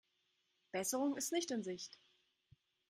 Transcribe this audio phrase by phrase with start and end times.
[0.71, 1.99] Besserung ist nicht in Sicht.